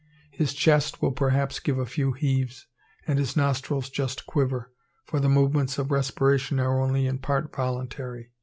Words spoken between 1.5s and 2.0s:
give a